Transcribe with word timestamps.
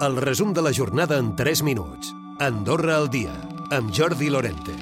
El 0.00 0.16
resum 0.16 0.54
de 0.56 0.62
la 0.62 0.72
jornada 0.72 1.18
en 1.18 1.34
3 1.36 1.60
minuts. 1.62 2.14
Andorra 2.40 2.96
al 2.96 3.10
dia, 3.12 3.34
amb 3.70 3.90
Jordi 3.92 4.30
Lorente. 4.30 4.72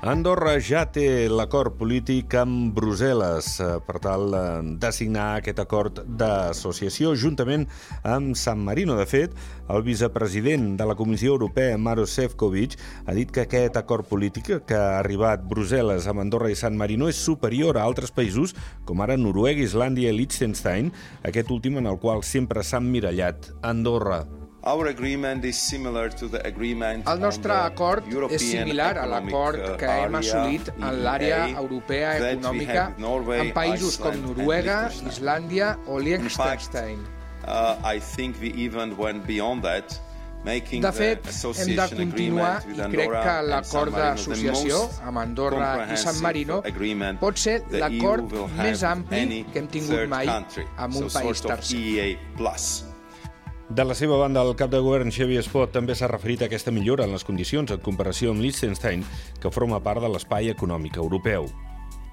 Andorra 0.00 0.54
ja 0.56 0.86
té 0.88 1.28
l'acord 1.28 1.74
polític 1.76 2.32
amb 2.40 2.72
Brussel·les 2.72 3.48
eh, 3.60 3.66
per 3.84 4.00
tal 4.00 4.32
eh, 4.32 4.40
de 4.80 4.90
signar 4.92 5.26
aquest 5.36 5.60
acord 5.60 6.00
d'associació 6.08 7.12
juntament 7.12 7.66
amb 8.08 8.32
San 8.40 8.62
Marino. 8.64 8.96
De 8.96 9.04
fet, 9.04 9.34
el 9.68 9.84
vicepresident 9.84 10.78
de 10.78 10.86
la 10.88 10.96
Comissió 10.96 11.34
Europea, 11.36 11.76
Maros 11.76 12.16
Sefcovic, 12.16 12.78
ha 13.04 13.16
dit 13.16 13.28
que 13.28 13.44
aquest 13.44 13.76
acord 13.76 14.08
polític 14.08 14.48
que 14.64 14.78
ha 14.78 15.00
arribat 15.02 15.44
Brussel·les 15.44 16.08
amb 16.08 16.24
Andorra 16.24 16.48
i 16.48 16.56
San 16.56 16.80
Marino 16.80 17.10
és 17.12 17.20
superior 17.20 17.76
a 17.76 17.84
altres 17.84 18.16
països 18.16 18.56
com 18.88 19.04
ara 19.04 19.20
Noruega, 19.20 19.60
Islàndia 19.60 20.08
i 20.08 20.16
Liechtenstein, 20.22 20.88
aquest 21.20 21.52
últim 21.52 21.76
en 21.84 21.92
el 21.92 22.00
qual 22.00 22.24
sempre 22.24 22.64
s'ha 22.64 22.80
emmirallat 22.80 23.52
Andorra. 23.60 24.22
El 27.12 27.20
nostre 27.20 27.52
acord 27.52 28.06
és 28.32 28.40
similar 28.40 28.94
a 28.96 29.04
l'acord 29.10 29.60
uh, 29.60 29.74
que 29.76 29.90
hem 30.04 30.14
assolit 30.20 30.70
en 30.78 31.02
l'àrea 31.04 31.42
europea 31.60 32.14
econòmica 32.30 32.86
amb 32.96 33.52
països 33.58 33.98
com 34.00 34.16
Noruega, 34.22 34.78
Islàndia 35.10 35.74
o 35.86 35.98
Liechtenstein. 36.00 37.04
Uh, 37.44 37.76
de 40.44 40.92
fet, 40.92 41.28
hem 41.56 41.70
de 41.76 41.86
continuar 41.96 42.50
i 42.68 42.74
crec 42.92 43.14
que 43.26 43.36
l'acord 43.48 43.92
d'associació 43.96 44.80
amb 45.08 45.18
Andorra 45.22 45.70
i 45.92 45.96
San 45.96 46.20
Marino 46.24 46.62
pot 47.20 47.36
ser 47.40 47.60
l'acord 47.72 48.32
més 48.58 48.82
ampli 48.84 49.44
que 49.52 49.58
hem 49.62 49.68
tingut 49.68 50.08
mai 50.08 50.28
amb 50.28 50.96
un 50.96 51.08
país 51.12 51.40
tercer. 51.40 51.78
De 53.74 53.82
la 53.82 53.94
seva 53.98 54.14
banda, 54.14 54.42
el 54.46 54.54
cap 54.54 54.70
de 54.70 54.78
govern 54.78 55.10
Xavier 55.10 55.40
Espot 55.42 55.72
també 55.74 55.96
s'ha 55.98 56.06
referit 56.06 56.44
a 56.44 56.46
aquesta 56.46 56.70
millora 56.70 57.08
en 57.08 57.10
les 57.10 57.24
condicions 57.26 57.72
en 57.74 57.80
comparació 57.82 58.30
amb 58.30 58.38
Liechtenstein, 58.44 59.00
que 59.42 59.50
forma 59.50 59.80
part 59.82 59.98
de 60.04 60.06
l'espai 60.12 60.46
econòmic 60.52 60.94
europeu. 61.02 61.48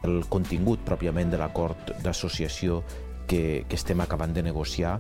El 0.02 0.23
contingut 0.33 0.81
pròpiament 0.88 1.30
de 1.30 1.38
l'acord 1.38 1.91
d'associació 2.02 2.80
que, 3.30 3.61
que 3.69 3.77
estem 3.77 4.02
acabant 4.02 4.33
de 4.33 4.41
negociar 4.41 4.95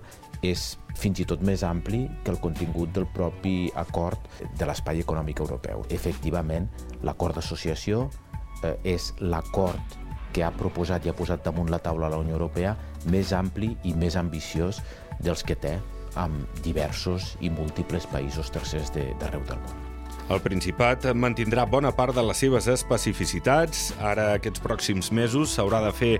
és 0.45 0.75
fins 1.01 1.23
i 1.23 1.25
tot 1.31 1.41
més 1.41 1.63
ampli 1.65 2.03
que 2.21 2.29
el 2.35 2.37
contingut 2.43 2.93
del 2.93 3.07
propi 3.09 3.71
acord 3.81 4.27
de 4.53 4.67
l'espai 4.69 5.01
econòmic 5.01 5.41
europeu. 5.41 5.81
Efectivament, 5.89 6.67
l'acord 7.01 7.39
d'associació 7.39 8.03
eh, 8.61 8.75
és 8.83 9.15
l'acord 9.17 9.97
que 10.29 10.45
ha 10.45 10.53
proposat 10.53 11.09
i 11.09 11.09
ha 11.09 11.17
posat 11.17 11.41
damunt 11.41 11.73
la 11.73 11.81
taula 11.81 12.11
la 12.13 12.21
Unió 12.21 12.37
Europea 12.37 12.75
més 13.09 13.33
ampli 13.33 13.71
i 13.81 13.95
més 13.97 14.19
ambiciós 14.21 14.83
dels 15.25 15.41
que 15.41 15.57
té 15.57 15.73
amb 16.19 16.61
diversos 16.65 17.35
i 17.39 17.53
múltiples 17.53 18.09
països 18.11 18.51
tercers 18.51 18.91
d'arreu 18.95 19.45
del 19.47 19.63
món. 19.63 19.90
El 20.29 20.39
Principat 20.43 21.07
mantindrà 21.17 21.65
bona 21.65 21.89
part 21.95 22.13
de 22.15 22.21
les 22.23 22.39
seves 22.43 22.67
especificitats. 22.71 23.89
Ara, 23.99 24.31
aquests 24.37 24.61
pròxims 24.63 25.09
mesos, 25.15 25.55
s'haurà 25.55 25.81
de 25.83 25.91
fer 25.95 26.11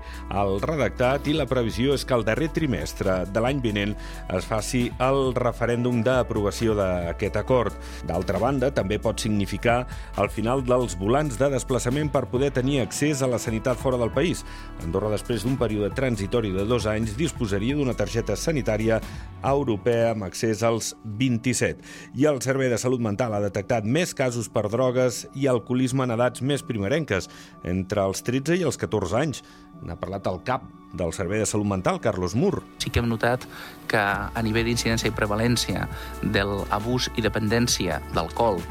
el 0.42 0.58
redactat 0.64 1.28
i 1.30 1.36
la 1.38 1.46
previsió 1.48 1.94
és 1.96 2.04
que 2.08 2.18
el 2.18 2.26
darrer 2.28 2.50
trimestre 2.56 3.22
de 3.30 3.44
l'any 3.44 3.62
vinent 3.64 3.94
es 4.34 4.48
faci 4.50 4.84
el 5.04 5.32
referèndum 5.38 6.02
d'aprovació 6.04 6.76
d'aquest 6.80 7.38
acord. 7.40 7.78
D'altra 8.10 8.42
banda, 8.42 8.72
també 8.74 8.98
pot 9.00 9.22
significar 9.22 9.86
el 10.18 10.32
final 10.34 10.66
dels 10.66 10.98
volants 11.00 11.38
de 11.40 11.52
desplaçament 11.54 12.12
per 12.12 12.26
poder 12.32 12.52
tenir 12.56 12.82
accés 12.82 13.22
a 13.22 13.30
la 13.32 13.40
sanitat 13.40 13.80
fora 13.80 14.00
del 14.02 14.12
país. 14.12 14.44
Andorra, 14.84 15.14
després 15.14 15.46
d'un 15.46 15.60
període 15.62 15.94
transitori 15.96 16.52
de 16.56 16.66
dos 16.66 16.90
anys, 16.90 17.14
disposaria 17.20 17.78
d'una 17.78 17.96
targeta 17.96 18.36
sanitària 18.40 19.00
europea 19.44 20.12
amb 20.12 20.26
accés 20.28 20.62
als 20.64 20.96
27. 21.04 21.82
I 22.18 22.28
el 22.30 22.42
Servei 22.42 22.70
de 22.70 22.78
Salut 22.82 23.02
Mental 23.02 23.34
ha 23.34 23.42
detectat 23.44 23.86
més 23.86 24.01
més 24.02 24.16
casos 24.18 24.50
per 24.50 24.66
drogues 24.72 25.26
i 25.38 25.48
alcoholisme 25.50 26.06
en 26.08 26.16
edats 26.16 26.42
més 26.42 26.64
primerenques, 26.66 27.28
entre 27.68 28.06
els 28.08 28.24
13 28.26 28.58
i 28.58 28.64
els 28.66 28.80
14 28.82 29.18
anys. 29.20 29.42
N'ha 29.86 29.98
parlat 30.00 30.26
el 30.32 30.40
cap 30.48 30.66
del 30.98 31.14
Servei 31.14 31.42
de 31.42 31.50
Salut 31.50 31.70
Mental, 31.70 32.00
Carlos 32.02 32.34
Mur. 32.36 32.64
Sí 32.82 32.90
que 32.90 33.02
hem 33.02 33.10
notat 33.12 33.46
que 33.92 34.02
a 34.02 34.42
nivell 34.44 34.66
d'incidència 34.70 35.12
i 35.12 35.16
prevalència 35.16 35.86
de 36.24 36.46
l'abús 36.48 37.12
i 37.16 37.26
dependència 37.26 38.00
d'alcohol, 38.16 38.62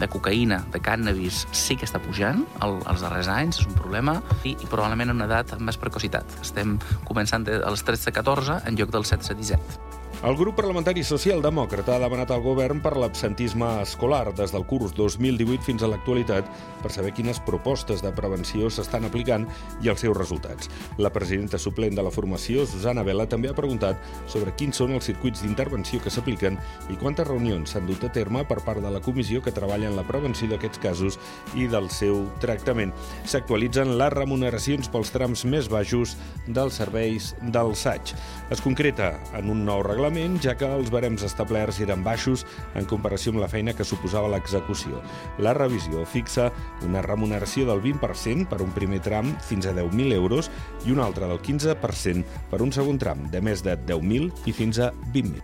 de 0.00 0.08
cocaïna, 0.10 0.62
de 0.74 0.80
cànnabis, 0.82 1.44
sí 1.52 1.76
que 1.76 1.86
està 1.86 2.00
pujant 2.02 2.42
els 2.64 3.04
darrers 3.04 3.30
anys, 3.30 3.62
és 3.62 3.70
un 3.70 3.78
problema, 3.78 4.18
i, 4.42 4.56
i 4.56 4.66
probablement 4.66 5.12
en 5.12 5.20
una 5.20 5.30
edat 5.30 5.54
amb 5.56 5.68
més 5.70 5.78
precocitat. 5.78 6.40
Estem 6.42 6.78
començant 7.06 7.46
dels 7.46 7.86
13-14 7.86 8.62
en 8.66 8.80
lloc 8.80 8.96
del 8.96 9.06
17-17. 9.06 9.89
El 10.20 10.34
grup 10.36 10.58
parlamentari 10.58 11.00
socialdemòcrata 11.00 11.94
ha 11.94 12.00
demanat 12.02 12.28
al 12.34 12.42
govern 12.44 12.82
per 12.84 12.90
l'absentisme 13.00 13.64
escolar 13.80 14.34
des 14.36 14.50
del 14.52 14.66
curs 14.68 14.92
2018 14.92 15.64
fins 15.64 15.80
a 15.80 15.88
l'actualitat 15.88 16.44
per 16.82 16.90
saber 16.92 17.14
quines 17.16 17.38
propostes 17.46 18.02
de 18.04 18.10
prevenció 18.12 18.68
s'estan 18.68 19.06
aplicant 19.08 19.46
i 19.80 19.88
els 19.88 20.04
seus 20.04 20.12
resultats. 20.18 20.68
La 21.00 21.08
presidenta 21.08 21.56
suplent 21.56 21.96
de 21.96 22.04
la 22.04 22.12
formació, 22.12 22.66
Susana 22.68 23.00
Vela, 23.02 23.24
també 23.24 23.48
ha 23.48 23.56
preguntat 23.56 23.96
sobre 24.28 24.52
quins 24.60 24.76
són 24.76 24.92
els 24.98 25.08
circuits 25.08 25.40
d'intervenció 25.40 26.02
que 26.04 26.12
s'apliquen 26.12 26.60
i 26.92 26.98
quantes 27.00 27.24
reunions 27.24 27.72
s'han 27.72 27.88
dut 27.88 28.04
a 28.04 28.12
terme 28.12 28.44
per 28.44 28.60
part 28.60 28.84
de 28.84 28.92
la 28.92 29.00
comissió 29.00 29.40
que 29.40 29.56
treballa 29.56 29.88
en 29.88 29.96
la 29.96 30.04
prevenció 30.04 30.50
d'aquests 30.52 30.84
casos 30.84 31.18
i 31.56 31.64
del 31.64 31.88
seu 31.88 32.26
tractament. 32.44 32.92
S'actualitzen 33.24 33.96
les 33.96 34.12
remuneracions 34.18 34.92
pels 34.92 35.16
trams 35.16 35.48
més 35.48 35.72
baixos 35.72 36.18
dels 36.44 36.76
serveis 36.76 37.32
del 37.40 37.72
SAig. 37.72 38.12
Es 38.52 38.60
concreta 38.60 39.14
en 39.32 39.48
un 39.48 39.64
nou 39.64 39.80
reglament 39.80 40.09
reglament, 40.10 40.40
ja 40.42 40.56
que 40.58 40.66
els 40.66 40.90
barems 40.90 41.22
establerts 41.22 41.80
eren 41.80 42.02
baixos 42.02 42.44
en 42.74 42.86
comparació 42.86 43.32
amb 43.32 43.40
la 43.42 43.48
feina 43.48 43.74
que 43.74 43.84
suposava 43.84 44.28
l'execució. 44.28 45.00
La 45.38 45.54
revisió 45.54 46.04
fixa 46.04 46.50
una 46.84 47.02
remuneració 47.02 47.66
del 47.66 47.80
20% 47.80 48.48
per 48.48 48.60
un 48.62 48.72
primer 48.72 49.00
tram 49.00 49.36
fins 49.40 49.66
a 49.66 49.72
10.000 49.72 50.12
euros 50.14 50.50
i 50.86 50.92
una 50.92 51.04
altra 51.06 51.28
del 51.28 51.40
15% 51.40 52.24
per 52.50 52.62
un 52.62 52.72
segon 52.72 52.98
tram 52.98 53.30
de 53.30 53.40
més 53.40 53.62
de 53.62 53.76
10.000 53.76 54.32
i 54.46 54.52
fins 54.52 54.78
a 54.80 54.92
20.000. 55.14 55.40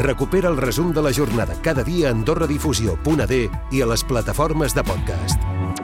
Recupera 0.00 0.48
el 0.48 0.56
resum 0.56 0.94
de 0.94 1.02
la 1.02 1.12
jornada 1.12 1.54
cada 1.62 1.84
dia 1.84 2.08
a 2.08 2.14
AndorraDifusió.d 2.16 3.42
i 3.72 3.82
a 3.82 3.86
les 3.92 4.04
plataformes 4.04 4.74
de 4.74 4.84
podcast. 4.84 5.79